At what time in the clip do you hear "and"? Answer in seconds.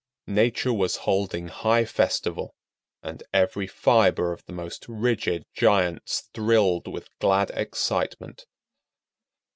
3.03-3.21